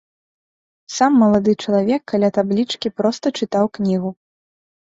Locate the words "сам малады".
0.95-1.51